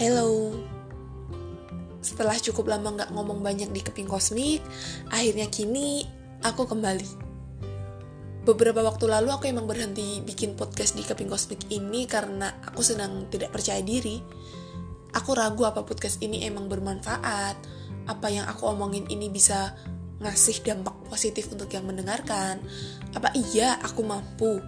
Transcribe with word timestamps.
Hello. 0.00 0.56
Setelah 2.00 2.32
cukup 2.40 2.72
lama 2.72 3.04
gak 3.04 3.12
ngomong 3.12 3.44
banyak 3.44 3.68
di 3.68 3.84
Keping 3.84 4.08
Kosmik 4.08 4.64
Akhirnya 5.12 5.52
kini 5.52 6.08
aku 6.40 6.64
kembali. 6.64 7.28
Beberapa 8.48 8.80
waktu 8.80 9.04
lalu 9.04 9.28
aku 9.28 9.52
emang 9.52 9.68
berhenti 9.68 10.24
bikin 10.24 10.56
podcast 10.56 10.96
di 10.96 11.04
Keping 11.04 11.28
Kosmik 11.28 11.68
ini 11.68 12.08
Karena 12.08 12.48
aku 12.64 12.80
sedang 12.80 13.28
tidak 13.28 13.52
percaya 13.52 13.84
diri. 13.84 14.24
Aku 15.20 15.36
ragu 15.36 15.68
apa 15.68 15.84
podcast 15.84 16.24
ini 16.24 16.48
emang 16.48 16.72
bermanfaat 16.72 17.60
Apa 18.08 18.32
yang 18.32 18.48
aku 18.48 18.72
omongin 18.72 19.04
ini 19.12 19.28
bisa 19.28 19.76
ngasih 20.24 20.64
dampak 20.64 20.96
positif 21.12 21.52
untuk 21.52 21.68
yang 21.76 21.84
mendengarkan. 21.84 22.56
Apa 23.12 23.36
iya 23.36 23.76
aku 23.84 24.00
mampu? 24.00 24.64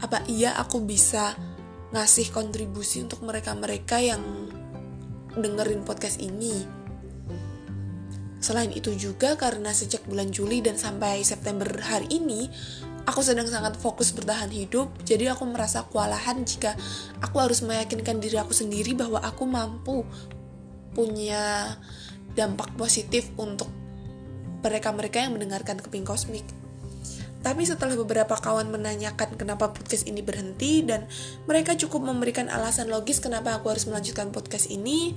Apa 0.00 0.24
iya 0.32 0.56
aku 0.56 0.80
bisa 0.80 1.36
ngasih 1.90 2.30
kontribusi 2.30 3.02
untuk 3.02 3.26
mereka-mereka 3.26 3.98
yang 3.98 4.22
dengerin 5.34 5.82
podcast 5.82 6.22
ini. 6.22 6.66
Selain 8.40 8.72
itu 8.72 8.96
juga 8.96 9.36
karena 9.36 9.70
sejak 9.74 10.06
bulan 10.08 10.32
Juli 10.32 10.64
dan 10.64 10.80
sampai 10.80 11.20
September 11.20 11.68
hari 11.82 12.08
ini, 12.08 12.48
aku 13.04 13.20
sedang 13.20 13.44
sangat 13.44 13.76
fokus 13.76 14.16
bertahan 14.16 14.48
hidup, 14.48 14.88
jadi 15.04 15.36
aku 15.36 15.44
merasa 15.44 15.84
kewalahan 15.84 16.40
jika 16.46 16.72
aku 17.20 17.36
harus 17.36 17.60
meyakinkan 17.60 18.16
diri 18.16 18.40
aku 18.40 18.56
sendiri 18.56 18.96
bahwa 18.96 19.20
aku 19.20 19.44
mampu 19.44 20.08
punya 20.96 21.76
dampak 22.32 22.72
positif 22.78 23.28
untuk 23.36 23.68
mereka-mereka 24.64 25.20
yang 25.20 25.36
mendengarkan 25.36 25.76
keping 25.82 26.06
kosmik. 26.06 26.46
Tapi 27.40 27.64
setelah 27.64 27.96
beberapa 27.96 28.36
kawan 28.36 28.68
menanyakan 28.68 29.40
kenapa 29.40 29.72
podcast 29.72 30.04
ini 30.04 30.20
berhenti 30.20 30.84
dan 30.84 31.08
mereka 31.48 31.72
cukup 31.72 32.04
memberikan 32.04 32.52
alasan 32.52 32.92
logis 32.92 33.16
kenapa 33.16 33.56
aku 33.56 33.72
harus 33.72 33.88
melanjutkan 33.88 34.28
podcast 34.28 34.68
ini, 34.68 35.16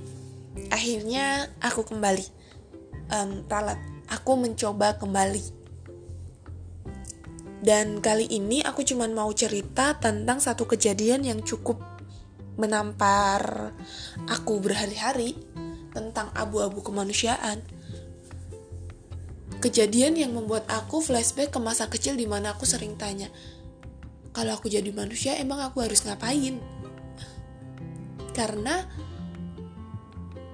akhirnya 0.72 1.52
aku 1.60 1.84
kembali. 1.84 2.24
Um, 3.12 3.44
ralat, 3.44 3.76
aku 4.08 4.40
mencoba 4.40 4.96
kembali. 4.96 5.64
Dan 7.64 8.00
kali 8.00 8.28
ini 8.28 8.60
aku 8.60 8.84
cuma 8.84 9.08
mau 9.08 9.32
cerita 9.32 9.96
tentang 9.96 10.40
satu 10.40 10.68
kejadian 10.68 11.24
yang 11.24 11.40
cukup 11.40 11.80
menampar 12.60 13.72
aku 14.28 14.60
berhari-hari 14.60 15.34
tentang 15.90 16.28
abu-abu 16.36 16.84
kemanusiaan 16.84 17.64
Kejadian 19.64 20.20
yang 20.20 20.36
membuat 20.36 20.68
aku 20.68 21.00
flashback 21.00 21.56
ke 21.56 21.56
masa 21.56 21.88
kecil 21.88 22.20
di 22.20 22.28
mana 22.28 22.52
aku 22.52 22.68
sering 22.68 23.00
tanya, 23.00 23.32
kalau 24.36 24.52
aku 24.52 24.68
jadi 24.68 24.92
manusia 24.92 25.40
emang 25.40 25.64
aku 25.64 25.80
harus 25.80 26.04
ngapain? 26.04 26.60
Karena 28.36 28.84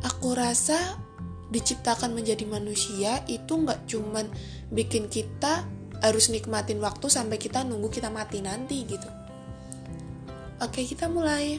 aku 0.06 0.31
rasa 0.31 0.94
diciptakan 1.50 2.14
menjadi 2.14 2.47
manusia 2.47 3.27
itu 3.27 3.50
nggak 3.50 3.91
cuman 3.91 4.31
bikin 4.70 5.11
kita 5.11 5.66
harus 6.06 6.31
nikmatin 6.31 6.78
waktu 6.78 7.11
sampai 7.11 7.34
kita 7.34 7.66
nunggu 7.66 7.91
kita 7.91 8.14
mati 8.14 8.38
nanti 8.38 8.86
gitu. 8.86 9.11
Oke 10.62 10.86
kita 10.86 11.11
mulai. 11.11 11.58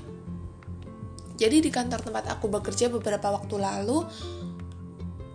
Jadi 1.35 1.57
di 1.59 1.67
kantor 1.67 1.99
tempat 1.99 2.31
aku 2.31 2.47
bekerja 2.47 2.87
beberapa 2.87 3.27
waktu 3.33 3.59
lalu 3.59 4.07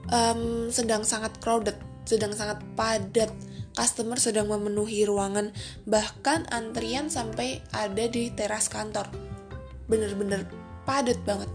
um, 0.08 0.70
sedang 0.72 1.04
sangat 1.04 1.36
crowded 1.42 1.76
sedang 2.06 2.32
sangat 2.32 2.62
padat. 2.78 3.28
Customer 3.76 4.16
sedang 4.16 4.48
memenuhi 4.48 5.04
ruangan 5.04 5.52
bahkan 5.84 6.48
antrian 6.48 7.12
sampai 7.12 7.60
ada 7.76 8.08
di 8.08 8.32
teras 8.32 8.72
kantor. 8.72 9.12
Bener-bener 9.84 10.48
padat 10.88 11.20
banget. 11.28 11.52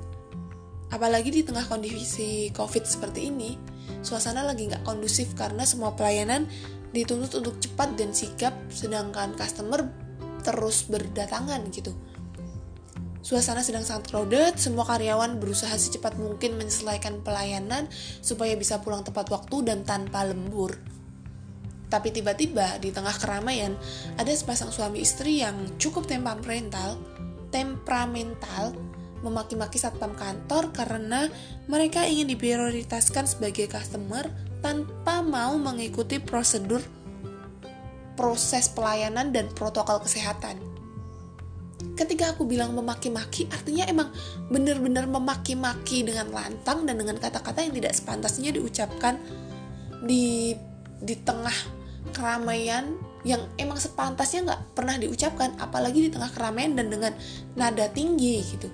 Apalagi 0.93 1.33
di 1.33 1.41
tengah 1.41 1.65
kondisi 1.65 2.53
covid 2.53 2.85
seperti 2.85 3.33
ini 3.33 3.57
suasana 4.05 4.45
lagi 4.45 4.69
nggak 4.69 4.85
kondusif 4.87 5.33
karena 5.37 5.67
semua 5.67 5.93
pelayanan 5.93 6.49
dituntut 6.91 7.31
untuk 7.39 7.55
cepat 7.59 7.95
dan 7.95 8.11
sigap 8.11 8.51
sedangkan 8.67 9.35
customer 9.37 9.87
terus 10.43 10.87
berdatangan 10.89 11.61
gitu 11.71 11.93
Suasana 13.21 13.61
sedang 13.61 13.85
sangat 13.85 14.09
crowded, 14.09 14.57
semua 14.57 14.81
karyawan 14.81 15.37
berusaha 15.37 15.77
secepat 15.77 16.17
mungkin 16.17 16.57
menyelesaikan 16.57 17.21
pelayanan 17.21 17.85
supaya 18.17 18.57
bisa 18.57 18.81
pulang 18.81 19.05
tepat 19.05 19.29
waktu 19.29 19.61
dan 19.61 19.85
tanpa 19.85 20.25
lembur. 20.25 20.73
Tapi 21.85 22.09
tiba-tiba 22.09 22.81
di 22.81 22.89
tengah 22.89 23.13
keramaian 23.21 23.77
ada 24.17 24.33
sepasang 24.33 24.73
suami 24.73 25.05
istri 25.05 25.45
yang 25.45 25.53
cukup 25.77 26.09
temperamental, 26.09 26.97
temperamental 27.53 28.73
memaki-maki 29.21 29.77
satpam 29.77 30.17
kantor 30.17 30.73
karena 30.73 31.29
mereka 31.69 32.01
ingin 32.09 32.25
diprioritaskan 32.25 33.29
sebagai 33.29 33.69
customer 33.69 34.25
tanpa 34.65 35.21
mau 35.21 35.61
mengikuti 35.61 36.17
prosedur 36.17 36.81
proses 38.17 38.65
pelayanan 38.73 39.29
dan 39.29 39.45
protokol 39.53 40.01
kesehatan 40.01 40.70
ketika 41.95 42.33
aku 42.33 42.47
bilang 42.47 42.73
memaki-maki 42.73 43.45
artinya 43.51 43.85
emang 43.87 44.09
bener-bener 44.49 45.05
memaki-maki 45.05 46.05
dengan 46.05 46.29
lantang 46.29 46.85
dan 46.85 46.97
dengan 46.97 47.17
kata-kata 47.17 47.61
yang 47.61 47.73
tidak 47.77 47.93
sepantasnya 47.93 48.49
diucapkan 48.55 49.21
di 50.05 50.55
di 51.01 51.15
tengah 51.17 51.53
keramaian 52.13 52.97
yang 53.21 53.45
emang 53.61 53.77
sepantasnya 53.77 54.49
nggak 54.49 54.61
pernah 54.73 54.97
diucapkan 54.97 55.53
apalagi 55.61 56.09
di 56.09 56.09
tengah 56.09 56.33
keramaian 56.33 56.73
dan 56.73 56.89
dengan 56.89 57.13
nada 57.53 57.85
tinggi 57.89 58.41
gitu. 58.41 58.69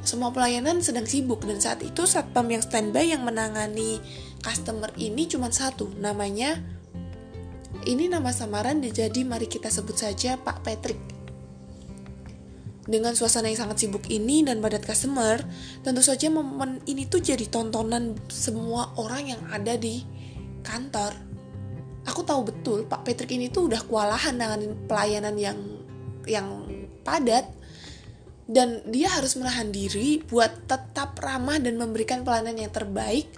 Semua 0.00 0.32
pelayanan 0.32 0.80
sedang 0.80 1.04
sibuk 1.04 1.44
dan 1.44 1.60
saat 1.60 1.84
itu 1.84 2.08
satpam 2.08 2.48
yang 2.48 2.64
standby 2.64 3.04
yang 3.04 3.26
menangani 3.26 4.00
customer 4.40 4.88
ini 4.96 5.28
cuma 5.28 5.52
satu 5.52 5.92
namanya 6.00 6.56
ini 7.84 8.08
nama 8.08 8.32
samaran 8.32 8.80
jadi 8.80 9.20
mari 9.28 9.44
kita 9.44 9.68
sebut 9.68 9.96
saja 10.00 10.40
Pak 10.40 10.64
Patrick 10.64 11.19
dengan 12.90 13.14
suasana 13.14 13.46
yang 13.46 13.62
sangat 13.64 13.86
sibuk 13.86 14.10
ini 14.10 14.42
dan 14.42 14.58
padat 14.58 14.82
customer, 14.82 15.38
tentu 15.86 16.02
saja 16.02 16.26
momen 16.26 16.82
ini 16.90 17.06
tuh 17.06 17.22
jadi 17.22 17.46
tontonan 17.46 18.18
semua 18.26 18.90
orang 18.98 19.30
yang 19.30 19.42
ada 19.54 19.78
di 19.78 20.02
kantor. 20.66 21.14
Aku 22.10 22.26
tahu 22.26 22.50
betul 22.50 22.90
Pak 22.90 23.06
Patrick 23.06 23.30
ini 23.30 23.46
tuh 23.46 23.70
udah 23.70 23.86
kewalahan 23.86 24.34
dengan 24.34 24.74
pelayanan 24.90 25.38
yang 25.38 25.58
yang 26.26 26.66
padat 27.06 27.46
dan 28.50 28.82
dia 28.90 29.06
harus 29.14 29.38
menahan 29.38 29.70
diri 29.70 30.18
buat 30.26 30.66
tetap 30.66 31.14
ramah 31.22 31.62
dan 31.62 31.78
memberikan 31.78 32.26
pelayanan 32.26 32.58
yang 32.58 32.74
terbaik 32.74 33.30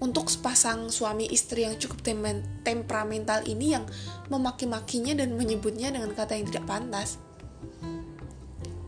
untuk 0.00 0.32
sepasang 0.32 0.88
suami 0.88 1.28
istri 1.28 1.68
yang 1.68 1.76
cukup 1.76 2.00
tem 2.00 2.18
temperamental 2.64 3.44
ini 3.44 3.76
yang 3.76 3.84
memaki-makinya 4.32 5.20
dan 5.20 5.36
menyebutnya 5.36 5.92
dengan 5.92 6.10
kata 6.16 6.40
yang 6.40 6.48
tidak 6.48 6.64
pantas 6.64 7.20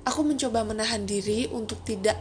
aku 0.06 0.22
mencoba 0.22 0.62
menahan 0.62 1.02
diri 1.02 1.50
untuk 1.50 1.82
tidak 1.82 2.16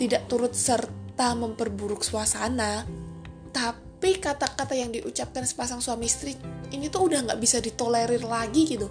tidak 0.00 0.24
turut 0.26 0.56
serta 0.56 1.36
memperburuk 1.36 2.00
suasana. 2.00 2.88
Tapi 3.52 4.16
kata-kata 4.16 4.72
yang 4.72 4.88
diucapkan 4.88 5.44
sepasang 5.44 5.84
suami 5.84 6.08
istri 6.08 6.32
ini 6.72 6.88
tuh 6.88 7.12
udah 7.12 7.28
nggak 7.28 7.40
bisa 7.42 7.60
ditolerir 7.60 8.24
lagi 8.24 8.64
gitu. 8.64 8.88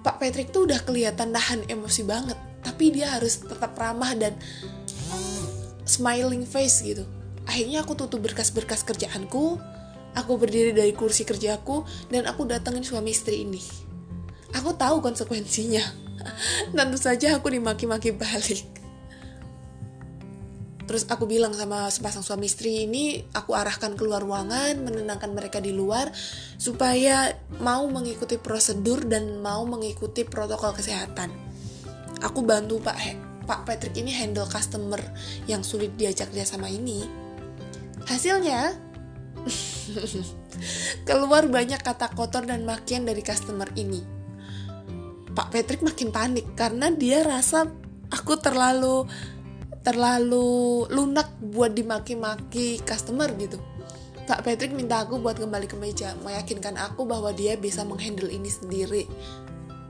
Pak 0.00 0.16
Patrick 0.16 0.48
tuh 0.48 0.64
udah 0.64 0.80
kelihatan 0.80 1.36
nahan 1.36 1.60
emosi 1.68 2.02
banget 2.08 2.38
tapi 2.64 2.88
dia 2.88 3.12
harus 3.12 3.44
tetap 3.44 3.76
ramah 3.76 4.16
dan 4.16 4.32
smiling 5.84 6.48
face 6.48 6.80
gitu. 6.80 7.04
Akhirnya 7.44 7.84
aku 7.84 7.92
tutup 7.98 8.24
berkas-berkas 8.24 8.86
kerjaanku 8.88 9.60
aku 10.14 10.32
berdiri 10.38 10.74
dari 10.74 10.90
kursi 10.94 11.22
kerjaku 11.22 11.86
dan 12.10 12.26
aku 12.26 12.46
datengin 12.46 12.82
suami 12.82 13.14
istri 13.14 13.44
ini. 13.46 13.60
Aku 14.54 14.74
tahu 14.74 14.98
konsekuensinya 14.98 16.09
Tentu 16.76 16.98
saja 16.98 17.36
aku 17.36 17.52
dimaki-maki 17.52 18.14
balik. 18.14 18.80
Terus 20.90 21.06
aku 21.06 21.22
bilang 21.30 21.54
sama 21.54 21.86
sepasang 21.86 22.26
suami 22.26 22.50
istri 22.50 22.82
ini, 22.82 23.22
aku 23.30 23.54
arahkan 23.54 23.94
keluar 23.94 24.26
ruangan, 24.26 24.74
menenangkan 24.82 25.30
mereka 25.30 25.62
di 25.62 25.70
luar, 25.70 26.10
supaya 26.58 27.30
mau 27.62 27.86
mengikuti 27.86 28.34
prosedur 28.42 29.06
dan 29.06 29.38
mau 29.38 29.62
mengikuti 29.62 30.26
protokol 30.26 30.74
kesehatan. 30.74 31.30
Aku 32.26 32.42
bantu 32.42 32.82
Pak 32.82 32.98
Pak 33.46 33.70
Patrick 33.70 33.94
ini 34.02 34.10
handle 34.10 34.50
customer 34.50 34.98
yang 35.46 35.62
sulit 35.62 35.94
diajak 35.94 36.34
dia 36.34 36.42
sama 36.42 36.66
ini. 36.66 37.06
Hasilnya, 38.10 38.74
keluar 41.06 41.46
banyak 41.46 41.78
kata 41.86 42.18
kotor 42.18 42.50
dan 42.50 42.66
makian 42.66 43.06
dari 43.06 43.22
customer 43.22 43.70
ini 43.78 44.19
Pak 45.30 45.54
Patrick 45.54 45.82
makin 45.86 46.10
panik 46.10 46.46
karena 46.58 46.90
dia 46.90 47.22
rasa 47.22 47.70
aku 48.10 48.34
terlalu 48.38 49.06
terlalu 49.80 50.84
lunak 50.92 51.30
buat 51.40 51.72
dimaki-maki 51.72 52.82
customer 52.84 53.30
gitu. 53.38 53.56
Pak 54.28 54.46
Patrick 54.46 54.70
minta 54.76 55.02
aku 55.02 55.18
buat 55.18 55.40
kembali 55.40 55.66
ke 55.66 55.74
meja, 55.74 56.14
meyakinkan 56.22 56.78
aku 56.78 57.02
bahwa 57.02 57.34
dia 57.34 57.58
bisa 57.58 57.82
menghandle 57.82 58.30
ini 58.30 58.46
sendiri. 58.46 59.08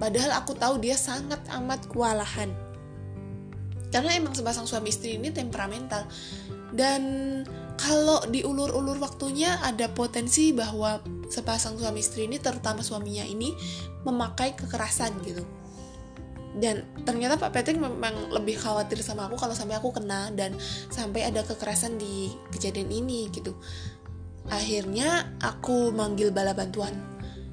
Padahal 0.01 0.41
aku 0.41 0.57
tahu 0.57 0.81
dia 0.81 0.97
sangat 0.97 1.45
amat 1.53 1.85
kewalahan. 1.93 2.49
karena 3.91 4.15
emang 4.15 4.31
sepasang 4.39 4.71
suami 4.71 4.95
istri 4.95 5.19
ini 5.19 5.35
temperamental 5.35 6.07
dan 6.71 7.03
kalau 7.75 8.23
diulur-ulur 8.31 9.03
waktunya 9.03 9.59
ada 9.67 9.91
potensi 9.91 10.55
bahwa 10.55 11.03
sepasang 11.31 11.79
suami 11.79 12.03
istri 12.03 12.27
ini 12.27 12.43
terutama 12.43 12.83
suaminya 12.83 13.25
ini 13.25 13.55
memakai 14.03 14.59
kekerasan 14.59 15.15
gitu. 15.23 15.47
Dan 16.51 16.83
ternyata 17.07 17.39
Pak 17.39 17.55
Patrick 17.55 17.79
memang 17.79 18.35
lebih 18.35 18.59
khawatir 18.59 18.99
sama 19.07 19.31
aku 19.31 19.39
kalau 19.39 19.55
sampai 19.55 19.79
aku 19.79 19.95
kena 19.95 20.35
dan 20.35 20.59
sampai 20.91 21.23
ada 21.23 21.47
kekerasan 21.47 21.95
di 21.95 22.35
kejadian 22.51 22.91
ini 22.91 23.31
gitu. 23.31 23.55
Akhirnya 24.51 25.31
aku 25.39 25.95
manggil 25.95 26.35
bala 26.35 26.51
bantuan. 26.51 26.91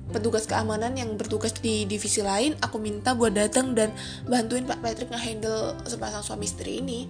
Petugas 0.10 0.50
keamanan 0.50 0.98
yang 0.98 1.14
bertugas 1.20 1.54
di 1.60 1.84
divisi 1.84 2.24
lain 2.24 2.56
aku 2.64 2.80
minta 2.82 3.14
buat 3.14 3.36
datang 3.38 3.78
dan 3.78 3.94
bantuin 4.26 4.66
Pak 4.66 4.82
Patrick 4.82 5.14
ngehandle 5.14 5.78
sepasang 5.86 6.26
suami 6.26 6.50
istri 6.50 6.82
ini. 6.82 7.06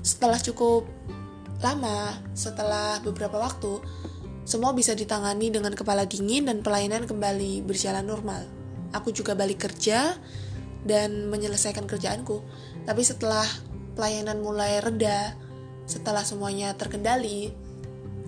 Setelah 0.00 0.40
cukup 0.40 0.88
lama 1.58 2.14
setelah 2.38 3.02
beberapa 3.02 3.36
waktu 3.36 3.82
semua 4.48 4.72
bisa 4.72 4.96
ditangani 4.96 5.52
dengan 5.52 5.76
kepala 5.76 6.08
dingin 6.08 6.48
dan 6.48 6.64
pelayanan 6.64 7.04
kembali 7.04 7.60
berjalan 7.68 8.08
normal 8.08 8.48
aku 8.92 9.12
juga 9.12 9.36
balik 9.36 9.68
kerja 9.68 10.16
dan 10.86 11.28
menyelesaikan 11.28 11.84
kerjaanku. 11.84 12.40
Tapi 12.88 13.02
setelah 13.04 13.44
pelayanan 13.98 14.40
mulai 14.40 14.80
reda, 14.80 15.36
setelah 15.84 16.24
semuanya 16.24 16.72
terkendali, 16.78 17.52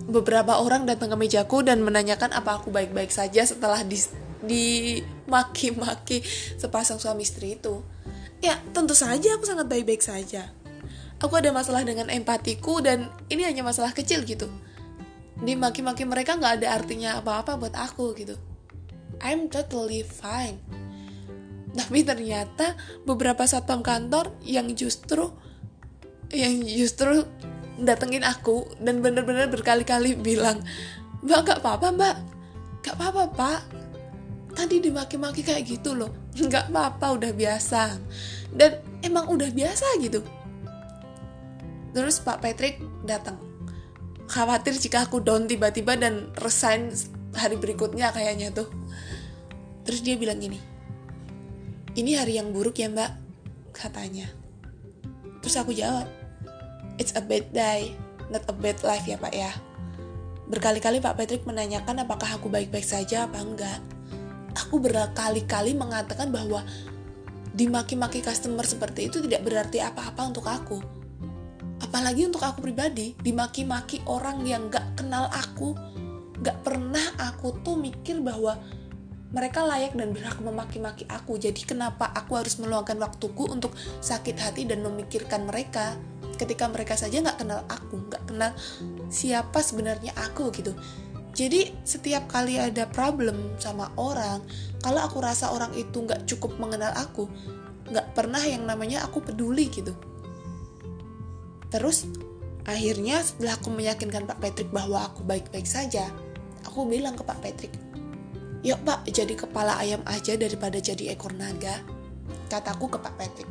beberapa 0.05 0.59
orang 0.61 0.85
datang 0.85 1.13
ke 1.13 1.17
mejaku 1.17 1.65
dan 1.65 1.81
menanyakan 1.81 2.33
apa 2.35 2.61
aku 2.61 2.69
baik-baik 2.69 3.09
saja 3.09 3.45
setelah 3.45 3.81
di 3.85 3.97
dimaki-maki 4.41 6.25
sepasang 6.57 6.97
suami 6.97 7.21
istri 7.21 7.61
itu. 7.61 7.85
Ya, 8.41 8.57
tentu 8.73 8.97
saja 8.97 9.37
aku 9.37 9.45
sangat 9.45 9.69
baik-baik 9.69 10.01
saja. 10.01 10.49
Aku 11.21 11.37
ada 11.37 11.53
masalah 11.53 11.85
dengan 11.85 12.09
empatiku 12.09 12.81
dan 12.81 13.05
ini 13.29 13.45
hanya 13.45 13.61
masalah 13.61 13.93
kecil 13.93 14.25
gitu. 14.25 14.49
Dimaki-maki 15.41 16.05
mereka 16.05 16.37
nggak 16.37 16.61
ada 16.61 16.67
artinya 16.77 17.17
apa-apa 17.17 17.57
buat 17.57 17.73
aku 17.73 18.13
gitu. 18.17 18.37
I'm 19.21 19.49
totally 19.49 20.05
fine. 20.05 20.61
Tapi 21.71 22.03
ternyata 22.03 22.75
beberapa 23.07 23.47
satpam 23.47 23.81
kantor 23.81 24.35
yang 24.43 24.69
justru 24.75 25.31
yang 26.31 26.63
justru 26.63 27.23
datengin 27.79 28.23
aku 28.23 28.67
dan 28.79 28.99
bener-bener 28.99 29.47
berkali-kali 29.47 30.15
bilang, 30.19 30.61
Mbak 31.21 31.39
gak 31.45 31.59
apa-apa 31.61 31.87
mbak, 31.93 32.15
gak 32.81 32.95
apa-apa 32.97 33.23
pak. 33.33 33.61
Tadi 34.51 34.83
dimaki-maki 34.83 35.45
kayak 35.45 35.63
gitu 35.63 35.95
loh, 35.95 36.11
gak 36.51 36.73
apa-apa 36.73 37.17
udah 37.17 37.31
biasa. 37.31 37.99
Dan 38.51 38.83
emang 38.99 39.31
udah 39.31 39.47
biasa 39.53 39.85
gitu. 40.03 40.21
Terus 41.91 42.23
Pak 42.23 42.39
Patrick 42.39 42.79
datang. 43.03 43.50
Khawatir 44.31 44.79
jika 44.79 45.11
aku 45.11 45.19
down 45.19 45.43
tiba-tiba 45.43 45.99
dan 45.99 46.31
resign 46.39 46.87
hari 47.35 47.59
berikutnya 47.59 48.15
kayaknya 48.15 48.55
tuh. 48.55 48.71
Terus 49.83 49.99
dia 50.07 50.15
bilang 50.15 50.39
gini 50.39 50.71
ini 51.95 52.15
hari 52.15 52.39
yang 52.39 52.55
buruk 52.55 52.79
ya 52.79 52.87
mbak 52.87 53.11
katanya. 53.75 54.31
Terus 55.43 55.55
aku 55.59 55.75
jawab 55.75 56.07
it's 56.95 57.11
a 57.17 57.23
bad 57.23 57.51
day 57.51 57.91
not 58.31 58.47
a 58.47 58.55
bad 58.55 58.79
life 58.87 59.03
ya 59.03 59.19
pak 59.19 59.33
ya. 59.35 59.51
Berkali-kali 60.51 60.99
Pak 60.99 61.15
Patrick 61.15 61.47
menanyakan 61.47 62.03
apakah 62.03 62.35
aku 62.35 62.51
baik-baik 62.51 62.83
saja 62.83 63.23
apa 63.23 63.39
enggak. 63.39 63.79
Aku 64.51 64.83
berkali-kali 64.83 65.71
mengatakan 65.71 66.27
bahwa 66.27 66.59
dimaki-maki 67.55 68.19
customer 68.19 68.67
seperti 68.67 69.07
itu 69.07 69.23
tidak 69.23 69.47
berarti 69.47 69.79
apa-apa 69.79 70.21
untuk 70.27 70.43
aku 70.47 71.00
apalagi 71.91 72.23
untuk 72.23 72.39
aku 72.39 72.63
pribadi 72.63 73.11
dimaki-maki 73.19 73.99
orang 74.07 74.47
yang 74.47 74.71
gak 74.71 74.95
kenal 74.95 75.27
aku. 75.27 75.75
Gak 76.39 76.63
pernah 76.63 77.03
aku 77.19 77.59
tuh 77.59 77.75
mikir 77.75 78.23
bahwa 78.23 78.55
mereka 79.35 79.67
layak 79.67 79.91
dan 79.99 80.15
berhak 80.15 80.39
memaki-maki 80.39 81.03
aku. 81.11 81.35
Jadi 81.35 81.67
kenapa 81.67 82.07
aku 82.15 82.39
harus 82.39 82.55
meluangkan 82.63 82.95
waktuku 82.95 83.43
untuk 83.51 83.75
sakit 83.99 84.39
hati 84.39 84.63
dan 84.63 84.87
memikirkan 84.87 85.43
mereka? 85.43 85.99
Ketika 86.39 86.71
mereka 86.71 86.95
saja 86.95 87.19
nggak 87.19 87.43
kenal 87.43 87.61
aku 87.67 88.07
nggak 88.07 88.23
kenal 88.23 88.55
siapa 89.11 89.59
sebenarnya 89.59 90.15
aku 90.15 90.47
gitu. 90.55 90.71
Jadi 91.35 91.75
setiap 91.83 92.31
kali 92.31 92.55
ada 92.55 92.87
problem 92.87 93.59
sama 93.59 93.91
orang 93.99 94.39
kalau 94.79 95.03
aku 95.03 95.19
rasa 95.19 95.51
orang 95.51 95.75
itu 95.75 96.07
nggak 96.07 96.23
cukup 96.23 96.55
mengenal 96.55 96.95
aku 96.95 97.27
nggak 97.91 98.15
pernah 98.15 98.39
yang 98.39 98.63
namanya 98.63 99.03
aku 99.03 99.19
peduli 99.19 99.67
gitu 99.67 99.91
terus 101.71 102.05
akhirnya 102.67 103.23
setelah 103.25 103.57
aku 103.57 103.73
meyakinkan 103.73 104.29
Pak 104.29 104.37
Patrick 104.37 104.69
bahwa 104.69 105.07
aku 105.07 105.25
baik-baik 105.25 105.65
saja 105.65 106.11
aku 106.65 106.85
bilang 106.87 107.17
ke 107.17 107.23
Pak 107.25 107.39
Patrick, 107.41 107.73
yuk 108.61 108.79
Pak 108.85 109.09
jadi 109.09 109.33
kepala 109.33 109.75
ayam 109.81 110.01
aja 110.07 110.37
daripada 110.37 110.77
jadi 110.77 111.13
ekor 111.17 111.33
naga. 111.33 111.81
Kataku 112.47 112.91
ke 112.91 112.97
Pak 112.99 113.15
Patrick. 113.15 113.49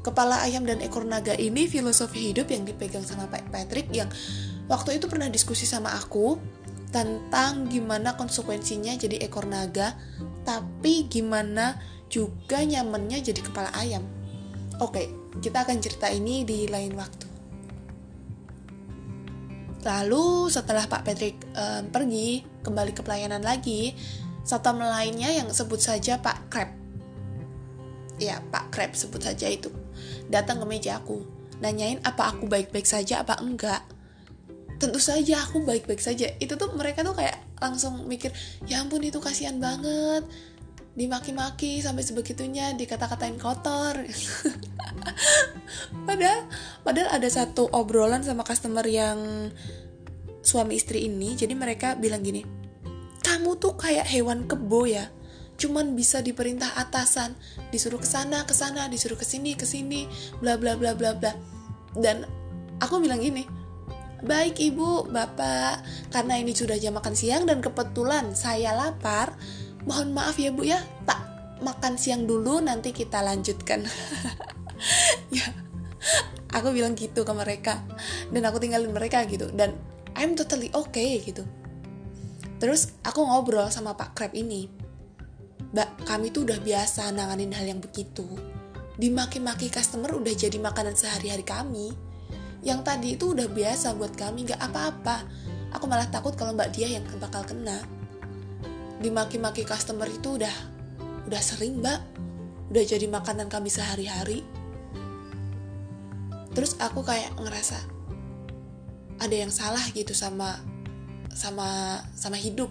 Kepala 0.00 0.40
ayam 0.40 0.64
dan 0.64 0.80
ekor 0.80 1.04
naga 1.04 1.36
ini 1.36 1.68
filosofi 1.68 2.32
hidup 2.32 2.48
yang 2.48 2.64
dipegang 2.64 3.04
sama 3.04 3.28
Pak 3.28 3.52
Patrick 3.52 3.92
yang 3.92 4.08
waktu 4.64 4.96
itu 4.96 5.12
pernah 5.12 5.28
diskusi 5.28 5.68
sama 5.68 5.92
aku 5.92 6.40
tentang 6.88 7.68
gimana 7.68 8.16
konsekuensinya 8.16 8.96
jadi 8.96 9.20
ekor 9.28 9.44
naga, 9.44 9.94
tapi 10.42 11.04
gimana 11.06 11.76
juga 12.08 12.64
nyamannya 12.64 13.20
jadi 13.20 13.40
kepala 13.44 13.70
ayam. 13.76 14.02
Oke, 14.80 15.12
kita 15.38 15.62
akan 15.62 15.78
cerita 15.78 16.10
ini 16.10 16.42
di 16.42 16.66
lain 16.66 16.98
waktu. 16.98 17.30
Lalu 19.80 20.50
setelah 20.50 20.84
Pak 20.90 21.06
Patrick 21.06 21.40
um, 21.56 21.88
pergi 21.88 22.44
kembali 22.66 22.92
ke 22.92 23.00
pelayanan 23.00 23.40
lagi, 23.40 23.94
satpam 24.42 24.82
lainnya 24.82 25.30
yang 25.30 25.48
sebut 25.54 25.80
saja 25.80 26.18
Pak 26.20 26.38
Krab. 26.52 26.70
Ya, 28.20 28.44
Pak 28.52 28.74
Krab 28.74 28.92
sebut 28.92 29.24
saja 29.24 29.48
itu. 29.48 29.72
Datang 30.28 30.60
ke 30.60 30.66
meja 30.68 31.00
aku, 31.00 31.24
nanyain 31.64 32.02
apa 32.04 32.28
aku 32.34 32.44
baik-baik 32.44 32.84
saja 32.84 33.24
apa 33.24 33.40
enggak. 33.40 33.80
Tentu 34.76 35.00
saja 35.00 35.48
aku 35.48 35.64
baik-baik 35.64 36.02
saja. 36.04 36.28
Itu 36.36 36.60
tuh 36.60 36.76
mereka 36.76 37.00
tuh 37.00 37.16
kayak 37.16 37.40
langsung 37.56 38.04
mikir, 38.04 38.32
ya 38.68 38.84
ampun 38.84 39.00
itu 39.00 39.16
kasihan 39.16 39.56
banget 39.56 40.28
dimaki-maki 41.00 41.80
sampai 41.80 42.04
sebegitunya 42.04 42.76
dikata-katain 42.76 43.40
kotor. 43.40 43.96
Padahal 46.06 46.44
padahal 46.84 47.08
ada 47.16 47.28
satu 47.30 47.64
obrolan 47.72 48.20
sama 48.20 48.44
customer 48.44 48.84
yang 48.84 49.48
suami 50.44 50.76
istri 50.76 51.08
ini 51.08 51.38
jadi 51.38 51.54
mereka 51.54 51.94
bilang 51.94 52.24
gini 52.24 52.42
kamu 53.20 53.60
tuh 53.60 53.76
kayak 53.76 54.08
hewan 54.08 54.48
kebo 54.48 54.88
ya 54.88 55.12
cuman 55.60 55.92
bisa 55.92 56.24
diperintah 56.24 56.72
atasan 56.80 57.36
disuruh 57.68 58.00
ke 58.00 58.08
sana 58.08 58.48
ke 58.48 58.56
sana 58.56 58.88
disuruh 58.88 59.16
ke 59.16 59.28
sini 59.28 59.52
ke 59.54 59.68
sini 59.68 60.08
bla 60.40 60.56
bla 60.56 60.74
bla 60.74 60.96
bla 60.96 61.12
bla. 61.12 61.36
Dan 61.94 62.24
aku 62.80 62.98
bilang 62.98 63.20
gini 63.20 63.44
baik 64.20 64.60
ibu 64.60 65.08
bapak 65.08 65.80
karena 66.12 66.40
ini 66.40 66.52
sudah 66.52 66.76
jam 66.76 66.96
makan 66.96 67.16
siang 67.16 67.48
dan 67.48 67.64
kebetulan 67.64 68.36
saya 68.36 68.76
lapar 68.76 69.32
mohon 69.88 70.12
maaf 70.12 70.36
ya 70.36 70.50
bu 70.52 70.66
ya. 70.66 70.80
Tak 71.04 71.20
makan 71.60 71.94
siang 72.00 72.24
dulu 72.24 72.60
nanti 72.60 72.92
kita 72.92 73.20
lanjutkan. 73.20 73.84
Ya. 75.30 75.44
Aku 76.56 76.72
bilang 76.72 76.96
gitu 76.96 77.22
ke 77.22 77.32
mereka. 77.36 77.84
Dan 78.32 78.48
aku 78.48 78.56
tinggalin 78.56 78.90
mereka 78.90 79.28
gitu. 79.28 79.52
Dan 79.52 79.76
I'm 80.16 80.32
totally 80.34 80.72
okay 80.72 81.20
gitu. 81.20 81.44
Terus 82.56 82.96
aku 83.04 83.22
ngobrol 83.22 83.68
sama 83.68 83.92
Pak 83.92 84.16
Krab 84.16 84.32
ini. 84.32 84.66
Mbak 85.70 86.08
kami 86.08 86.32
tuh 86.32 86.48
udah 86.48 86.58
biasa 86.64 87.12
nanganin 87.12 87.52
hal 87.52 87.68
yang 87.68 87.78
begitu. 87.78 88.24
Dimaki-maki 88.96 89.68
customer 89.68 90.16
udah 90.16 90.32
jadi 90.32 90.56
makanan 90.56 90.96
sehari-hari 90.96 91.44
kami. 91.44 91.92
Yang 92.64 92.80
tadi 92.84 93.08
itu 93.20 93.36
udah 93.36 93.46
biasa 93.46 93.94
buat 93.94 94.16
kami 94.16 94.48
gak 94.48 94.64
apa-apa. 94.64 95.28
Aku 95.76 95.86
malah 95.86 96.08
takut 96.08 96.34
kalau 96.34 96.56
mbak 96.56 96.74
dia 96.74 96.88
yang 96.88 97.06
bakal 97.20 97.46
kena 97.46 97.99
dimaki-maki 99.00 99.64
customer 99.64 100.06
itu 100.06 100.36
udah 100.36 100.56
udah 101.26 101.42
sering 101.42 101.80
mbak. 101.80 102.00
Udah 102.70 102.84
jadi 102.86 103.08
makanan 103.10 103.50
kami 103.50 103.72
sehari-hari. 103.72 104.46
Terus 106.54 106.76
aku 106.78 107.02
kayak 107.02 107.34
ngerasa 107.40 107.80
ada 109.18 109.36
yang 109.36 109.50
salah 109.50 109.82
gitu 109.90 110.12
sama 110.14 110.60
sama 111.32 111.98
sama 112.14 112.36
hidup. 112.36 112.70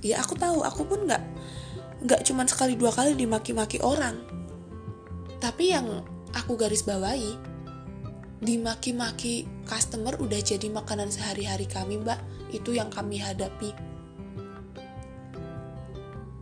Ya 0.00 0.22
aku 0.22 0.38
tahu 0.38 0.62
aku 0.62 0.86
pun 0.86 1.04
nggak 1.04 1.22
nggak 2.04 2.20
cuman 2.24 2.46
sekali 2.48 2.78
dua 2.78 2.94
kali 2.94 3.18
dimaki-maki 3.18 3.82
orang. 3.82 4.22
Tapi 5.42 5.74
yang 5.74 6.00
aku 6.32 6.56
garis 6.56 6.86
bawahi 6.86 7.36
dimaki-maki 8.44 9.48
customer 9.64 10.16
udah 10.20 10.40
jadi 10.40 10.68
makanan 10.70 11.10
sehari-hari 11.10 11.66
kami 11.68 12.00
mbak. 12.00 12.20
Itu 12.54 12.70
yang 12.76 12.88
kami 12.88 13.18
hadapi 13.18 13.93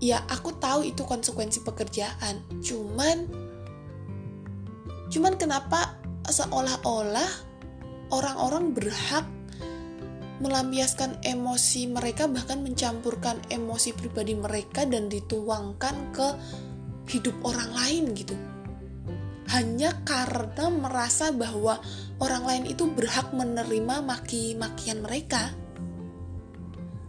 ya 0.02 0.26
aku 0.26 0.58
tahu 0.58 0.82
itu 0.90 1.06
konsekuensi 1.06 1.62
pekerjaan. 1.62 2.42
Cuman 2.58 3.30
cuman 5.14 5.38
kenapa 5.38 5.94
seolah-olah 6.26 7.30
orang-orang 8.10 8.74
berhak 8.74 9.22
melampiaskan 10.42 11.22
emosi 11.22 11.86
mereka 11.86 12.26
bahkan 12.26 12.66
mencampurkan 12.66 13.38
emosi 13.46 13.94
pribadi 13.94 14.34
mereka 14.34 14.82
dan 14.82 15.06
dituangkan 15.06 16.10
ke 16.10 16.28
hidup 17.14 17.38
orang 17.46 17.70
lain 17.70 18.10
gitu. 18.18 18.34
Hanya 19.54 20.02
karena 20.02 20.66
merasa 20.72 21.30
bahwa 21.30 21.78
orang 22.18 22.42
lain 22.42 22.64
itu 22.74 22.90
berhak 22.90 23.30
menerima 23.30 24.02
maki-makian 24.02 25.04
mereka 25.04 25.54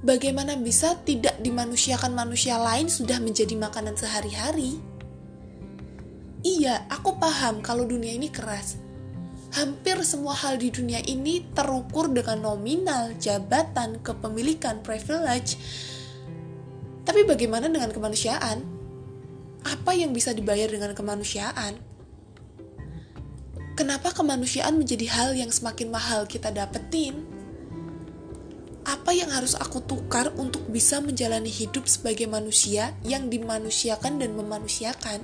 bagaimana 0.03 0.59
bisa 0.59 0.99
tidak 1.07 1.39
dimanusiakan 1.39 2.11
manusia 2.11 2.59
lain 2.59 2.91
sudah 2.91 3.17
menjadi 3.23 3.55
makanan 3.55 3.95
sehari-hari 3.95 4.77
iya 6.43 6.83
aku 6.91 7.15
paham 7.17 7.63
kalau 7.63 7.87
dunia 7.87 8.11
ini 8.13 8.27
keras 8.27 8.83
hampir 9.53 10.01
semua 10.01 10.33
hal 10.33 10.57
di 10.57 10.73
dunia 10.73 10.97
ini 11.05 11.45
terukur 11.53 12.09
dengan 12.09 12.41
nominal, 12.41 13.13
jabatan, 13.21 14.01
kepemilikan, 14.01 14.81
privilege. 14.81 15.61
Tapi 17.05 17.21
bagaimana 17.21 17.69
dengan 17.69 17.93
kemanusiaan? 17.93 18.65
Apa 19.63 19.93
yang 19.93 20.11
bisa 20.11 20.33
dibayar 20.33 20.67
dengan 20.67 20.97
kemanusiaan? 20.97 21.77
Kenapa 23.77 24.13
kemanusiaan 24.13 24.73
menjadi 24.77 25.05
hal 25.09 25.29
yang 25.37 25.53
semakin 25.53 25.93
mahal 25.93 26.25
kita 26.25 26.49
dapetin? 26.49 27.32
Yang 29.13 29.29
harus 29.29 29.53
aku 29.53 29.85
tukar 29.85 30.33
untuk 30.41 30.65
bisa 30.73 30.97
menjalani 30.97 31.47
hidup 31.47 31.85
sebagai 31.85 32.25
manusia 32.25 32.97
yang 33.05 33.29
dimanusiakan 33.29 34.17
dan 34.17 34.33
memanusiakan? 34.33 35.21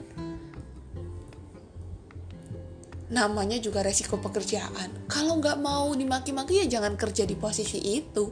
namanya 3.10 3.58
juga 3.58 3.82
resiko 3.82 4.22
pekerjaan. 4.22 5.10
Kalau 5.10 5.42
nggak 5.42 5.58
mau 5.60 5.90
dimaki-maki 5.98 6.66
ya 6.66 6.80
jangan 6.80 6.94
kerja 6.94 7.26
di 7.26 7.34
posisi 7.34 7.82
itu. 7.82 8.30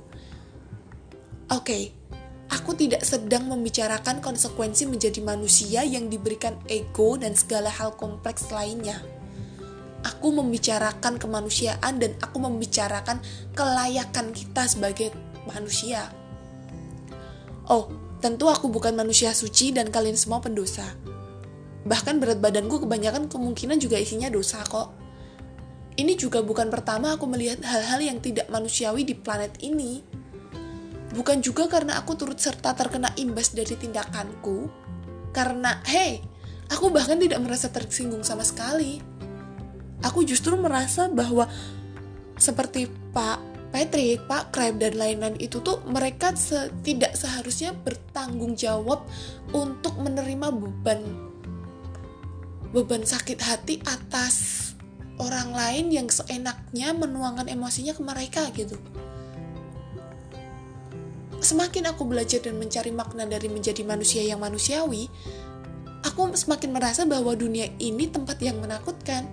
Oke, 1.48 1.66
okay, 1.66 1.84
aku 2.54 2.78
tidak 2.78 3.02
sedang 3.02 3.50
membicarakan 3.50 4.22
konsekuensi 4.22 4.86
menjadi 4.86 5.20
manusia 5.26 5.82
yang 5.82 6.14
diberikan 6.14 6.54
ego 6.70 7.18
dan 7.18 7.34
segala 7.34 7.74
hal 7.74 7.98
kompleks 7.98 8.54
lainnya. 8.54 9.02
Aku 10.06 10.30
membicarakan 10.30 11.18
kemanusiaan 11.18 11.98
dan 11.98 12.14
aku 12.22 12.38
membicarakan 12.38 13.18
kelayakan 13.58 14.30
kita 14.32 14.70
sebagai 14.70 15.10
manusia. 15.48 16.12
Oh, 17.72 17.90
tentu 18.20 18.52
aku 18.52 18.68
bukan 18.68 18.94
manusia 18.94 19.32
suci 19.32 19.72
dan 19.72 19.88
kalian 19.88 20.20
semua 20.20 20.44
pendosa 20.44 20.86
Bahkan 21.88 22.20
berat 22.20 22.44
badanku 22.44 22.84
kebanyakan 22.84 23.32
kemungkinan 23.32 23.80
juga 23.80 23.96
isinya 23.96 24.28
dosa 24.28 24.60
kok. 24.68 24.92
Ini 25.98 26.14
juga 26.20 26.44
bukan 26.44 26.68
pertama 26.68 27.16
aku 27.16 27.26
melihat 27.26 27.64
hal-hal 27.64 28.04
yang 28.04 28.20
tidak 28.20 28.52
manusiawi 28.52 29.08
di 29.08 29.16
planet 29.16 29.56
ini. 29.64 30.04
Bukan 31.16 31.40
juga 31.40 31.72
karena 31.72 31.96
aku 31.98 32.14
turut 32.20 32.38
serta 32.38 32.76
terkena 32.76 33.16
imbas 33.16 33.56
dari 33.56 33.74
tindakanku. 33.74 34.68
Karena, 35.32 35.80
hey, 35.88 36.22
aku 36.70 36.92
bahkan 36.92 37.18
tidak 37.18 37.40
merasa 37.40 37.72
tersinggung 37.72 38.22
sama 38.22 38.44
sekali. 38.44 39.00
Aku 40.04 40.22
justru 40.28 40.54
merasa 40.60 41.08
bahwa 41.10 41.50
seperti 42.38 42.92
Pak 43.16 43.47
Patrick, 43.68 44.24
Pak 44.26 44.56
Krab, 44.56 44.80
dan 44.80 44.96
lain-lain 44.96 45.36
itu 45.38 45.60
tuh 45.60 45.84
mereka 45.86 46.32
tidak 46.82 47.14
seharusnya 47.20 47.76
bertanggung 47.76 48.56
jawab 48.56 49.04
untuk 49.52 49.96
menerima 50.00 50.48
beban 50.50 51.28
beban 52.72 53.04
sakit 53.04 53.40
hati 53.40 53.80
atas 53.88 54.68
orang 55.18 55.56
lain 55.56 55.90
yang 55.90 56.08
seenaknya 56.12 56.94
menuangkan 56.94 57.48
emosinya 57.50 57.96
ke 57.96 58.02
mereka 58.04 58.44
gitu. 58.54 58.78
Semakin 61.38 61.90
aku 61.94 62.04
belajar 62.06 62.42
dan 62.42 62.58
mencari 62.58 62.92
makna 62.92 63.24
dari 63.24 63.48
menjadi 63.48 63.86
manusia 63.86 64.26
yang 64.26 64.42
manusiawi, 64.42 65.08
aku 66.02 66.34
semakin 66.34 66.74
merasa 66.74 67.06
bahwa 67.06 67.34
dunia 67.38 67.70
ini 67.78 68.10
tempat 68.10 68.42
yang 68.42 68.58
menakutkan. 68.58 69.26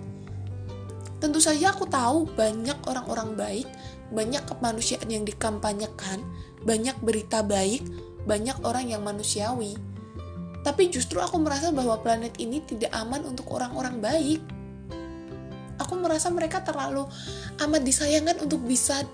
Tentu 1.17 1.41
saja 1.41 1.73
aku 1.73 1.89
tahu 1.89 2.29
banyak 2.37 2.77
orang-orang 2.85 3.33
baik, 3.33 3.67
banyak 4.13 4.45
kemanusiaan 4.45 5.09
yang 5.09 5.25
dikampanyekan, 5.25 6.21
banyak 6.61 6.97
berita 7.01 7.41
baik, 7.41 7.85
banyak 8.25 8.57
orang 8.65 8.89
yang 8.89 9.01
manusiawi 9.01 9.77
tapi 10.65 10.89
justru 10.89 11.21
aku 11.21 11.37
merasa 11.37 11.69
bahwa 11.69 12.01
planet 12.01 12.41
ini 12.41 12.57
tidak 12.65 12.89
aman 12.89 13.21
untuk 13.21 13.53
orang-orang 13.53 14.01
baik. 14.01 14.41
Aku 15.77 15.93
merasa 16.01 16.33
mereka 16.33 16.65
terlalu 16.65 17.05
amat 17.61 17.81
disayangkan 17.85 18.41
untuk 18.41 18.65
bisa 18.65 19.05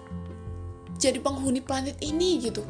jadi 0.95 1.19
penghuni 1.19 1.59
planet 1.59 1.99
ini 1.99 2.39
gitu. 2.39 2.63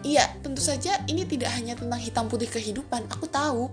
Iya, 0.00 0.32
tentu 0.40 0.64
saja 0.64 1.04
ini 1.04 1.28
tidak 1.28 1.52
hanya 1.52 1.76
tentang 1.76 2.00
hitam 2.00 2.24
putih 2.24 2.48
kehidupan. 2.48 3.04
Aku 3.12 3.28
tahu 3.28 3.68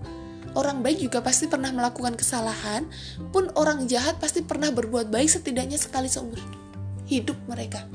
orang 0.54 0.84
baik 0.84 1.02
juga 1.02 1.24
pasti 1.24 1.50
pernah 1.50 1.72
melakukan 1.74 2.14
kesalahan, 2.14 2.86
pun 3.34 3.50
orang 3.58 3.88
jahat 3.90 4.20
pasti 4.22 4.44
pernah 4.44 4.70
berbuat 4.70 5.10
baik 5.10 5.26
setidaknya 5.26 5.80
sekali 5.80 6.06
seumur 6.06 6.38
hidup 7.06 7.38
mereka 7.50 7.86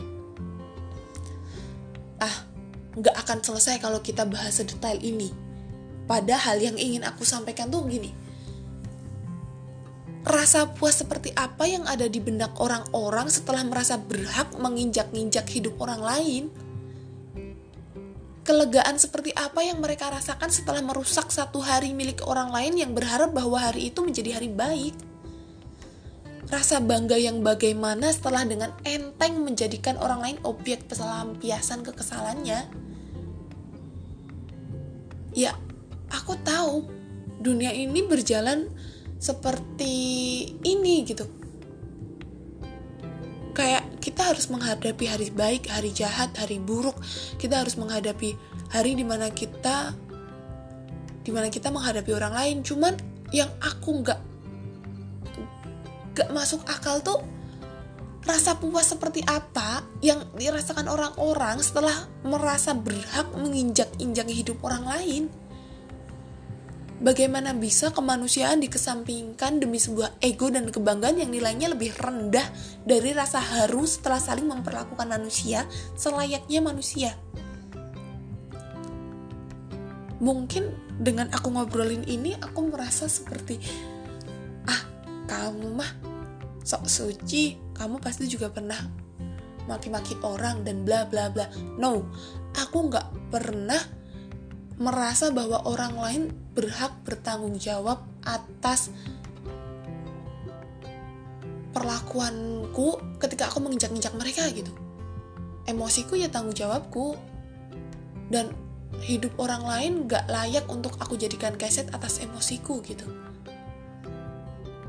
nggak 2.97 3.15
akan 3.23 3.39
selesai 3.39 3.79
kalau 3.79 4.03
kita 4.03 4.27
bahas 4.27 4.59
sedetail 4.59 4.99
ini. 4.99 5.31
Padahal 6.09 6.59
yang 6.59 6.75
ingin 6.75 7.07
aku 7.07 7.23
sampaikan 7.23 7.71
tuh 7.71 7.87
gini. 7.87 8.11
Rasa 10.21 10.69
puas 10.69 11.01
seperti 11.01 11.33
apa 11.33 11.65
yang 11.65 11.87
ada 11.87 12.05
di 12.05 12.21
benak 12.21 12.53
orang-orang 12.61 13.31
setelah 13.31 13.65
merasa 13.65 13.97
berhak 13.97 14.53
menginjak-injak 14.59 15.47
hidup 15.49 15.79
orang 15.81 16.03
lain? 16.03 16.43
Kelegaan 18.41 18.97
seperti 18.97 19.29
apa 19.37 19.61
yang 19.61 19.77
mereka 19.85 20.09
rasakan 20.09 20.49
setelah 20.49 20.81
merusak 20.81 21.29
satu 21.29 21.61
hari 21.61 21.93
milik 21.93 22.25
orang 22.25 22.49
lain 22.49 22.73
yang 22.73 22.91
berharap 22.97 23.29
bahwa 23.37 23.61
hari 23.61 23.93
itu 23.93 24.01
menjadi 24.01 24.41
hari 24.41 24.49
baik? 24.49 24.97
Rasa 26.49 26.81
bangga 26.81 27.21
yang 27.21 27.45
bagaimana 27.45 28.09
setelah 28.09 28.41
dengan 28.43 28.73
enteng 28.81 29.45
menjadikan 29.45 29.95
orang 30.01 30.25
lain 30.25 30.37
objek 30.41 30.89
pelampiasan 30.89 31.85
kekesalannya? 31.85 32.65
Ya, 35.37 35.53
aku 36.09 36.33
tahu 36.41 36.89
dunia 37.39 37.71
ini 37.71 38.03
berjalan 38.03 38.73
seperti 39.21 39.95
ini 40.65 41.05
gitu. 41.05 41.40
Kayak 43.51 43.83
kita 43.99 44.31
harus 44.31 44.47
menghadapi 44.47 45.05
hari 45.07 45.27
baik, 45.31 45.67
hari 45.67 45.91
jahat, 45.91 46.31
hari 46.39 46.57
buruk. 46.57 46.95
Kita 47.35 47.59
harus 47.61 47.75
menghadapi 47.75 48.35
hari 48.71 48.95
di 48.95 49.03
mana 49.03 49.27
kita 49.31 49.93
di 51.21 51.29
mana 51.29 51.51
kita 51.53 51.69
menghadapi 51.69 52.11
orang 52.15 52.33
lain. 52.33 52.57
Cuman 52.63 52.95
yang 53.31 53.51
aku 53.59 54.03
nggak 54.03 54.19
gak 56.11 56.29
masuk 56.35 56.63
akal 56.67 56.99
tuh 56.99 57.23
rasa 58.27 58.59
puas 58.59 58.85
seperti 58.85 59.25
apa 59.25 59.81
yang 60.03 60.21
dirasakan 60.37 60.85
orang-orang 60.85 61.57
setelah 61.63 62.05
merasa 62.21 62.75
berhak 62.77 63.33
menginjak-injak 63.33 64.27
hidup 64.29 64.57
orang 64.61 64.85
lain. 64.85 65.23
Bagaimana 67.01 67.57
bisa 67.57 67.89
kemanusiaan 67.89 68.61
dikesampingkan 68.61 69.57
demi 69.57 69.81
sebuah 69.81 70.21
ego 70.21 70.53
dan 70.53 70.69
kebanggaan 70.69 71.17
yang 71.17 71.33
nilainya 71.33 71.73
lebih 71.73 71.97
rendah 71.97 72.45
dari 72.85 73.09
rasa 73.09 73.41
haru 73.41 73.89
setelah 73.89 74.21
saling 74.21 74.45
memperlakukan 74.45 75.09
manusia 75.09 75.65
selayaknya 75.97 76.61
manusia? 76.61 77.17
Mungkin 80.21 80.93
dengan 81.01 81.33
aku 81.33 81.49
ngobrolin 81.49 82.05
ini 82.05 82.37
aku 82.37 82.69
merasa 82.69 83.09
seperti 83.09 83.57
ah 84.69 84.85
kamu 85.25 85.73
mah 85.73 85.91
sok 86.61 86.85
suci 86.85 87.57
kamu 87.73 87.97
pasti 87.97 88.29
juga 88.29 88.53
pernah 88.53 88.77
maki-maki 89.65 90.21
orang 90.21 90.61
dan 90.61 90.85
bla 90.85 91.09
bla 91.09 91.33
bla 91.33 91.49
no 91.81 92.05
aku 92.53 92.93
nggak 92.93 93.33
pernah 93.33 93.81
merasa 94.77 95.33
bahwa 95.33 95.65
orang 95.65 95.93
lain 95.97 96.23
berhak 96.51 96.91
bertanggung 97.07 97.55
jawab 97.55 98.03
atas 98.27 98.91
perlakuanku 101.71 102.99
ketika 103.17 103.47
aku 103.47 103.63
menginjak-injak 103.63 104.11
mereka 104.13 104.45
gitu. 104.51 104.71
Emosiku 105.65 106.19
ya 106.19 106.27
tanggung 106.27 106.55
jawabku. 106.55 107.15
Dan 108.31 108.51
hidup 109.03 109.35
orang 109.39 109.63
lain 109.63 109.91
gak 110.07 110.27
layak 110.27 110.67
untuk 110.71 110.95
aku 110.99 111.19
jadikan 111.19 111.55
keset 111.55 111.91
atas 111.95 112.19
emosiku 112.19 112.79
gitu. 112.83 113.07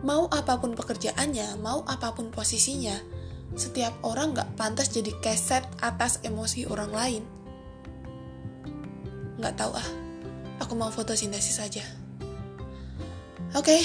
Mau 0.03 0.27
apa 0.31 0.59
pun 0.59 0.75
pekerjaannya, 0.75 1.63
mau 1.63 1.87
apa 1.87 2.11
pun 2.11 2.35
posisinya, 2.35 2.99
setiap 3.55 3.95
orang 4.03 4.35
gak 4.35 4.51
pantas 4.59 4.91
jadi 4.91 5.15
keset 5.23 5.63
atas 5.79 6.19
emosi 6.27 6.67
orang 6.67 6.91
lain. 6.91 7.23
Gak 9.39 9.55
tahu 9.59 9.75
ah, 9.75 9.89
aku 10.63 10.79
mau 10.79 10.95
fotosintesis 10.95 11.59
saja. 11.59 11.83
Oke, 13.53 13.77
okay, 13.77 13.83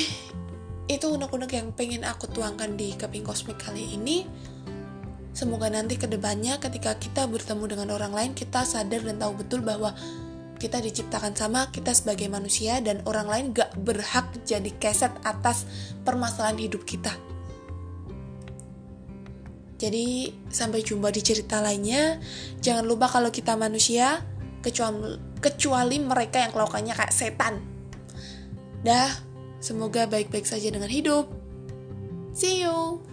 itu 0.87 1.09
unek-unek 1.11 1.51
yang 1.51 1.75
pengen 1.75 2.07
aku 2.07 2.31
tuangkan 2.31 2.79
di 2.79 2.95
Keping 2.95 3.25
Kosmik 3.25 3.59
kali 3.59 3.97
ini. 3.97 4.23
Semoga 5.35 5.67
nanti 5.69 5.99
ke 5.99 6.07
depannya 6.07 6.57
ketika 6.57 6.95
kita 6.97 7.27
bertemu 7.27 7.75
dengan 7.77 7.93
orang 7.93 8.13
lain 8.15 8.31
kita 8.33 8.65
sadar 8.65 9.03
dan 9.05 9.21
tahu 9.21 9.37
betul 9.43 9.61
bahwa 9.61 9.93
kita 10.57 10.81
diciptakan 10.81 11.37
sama 11.37 11.69
kita 11.69 11.93
sebagai 11.93 12.25
manusia 12.25 12.81
dan 12.81 13.05
orang 13.05 13.29
lain 13.29 13.45
gak 13.53 13.77
berhak 13.77 14.25
jadi 14.49 14.73
keset 14.81 15.13
atas 15.21 15.69
permasalahan 16.01 16.57
hidup 16.57 16.81
kita. 16.87 17.13
Jadi 19.77 20.33
sampai 20.49 20.81
jumpa 20.81 21.13
di 21.13 21.21
cerita 21.21 21.61
lainnya. 21.61 22.17
Jangan 22.65 22.81
lupa 22.89 23.05
kalau 23.05 23.29
kita 23.29 23.53
manusia 23.53 24.25
kecuali 24.65 25.26
kecuali 25.39 26.01
mereka 26.01 26.43
yang 26.43 26.51
kelakuannya 26.51 26.93
kayak 26.93 27.13
setan. 27.15 27.63
Dah 28.83 29.09
semoga 29.57 30.05
baik-baik 30.05 30.45
saja 30.45 30.69
dengan 30.69 30.91
hidup. 30.91 31.31
See 32.35 32.61
you 32.61 33.06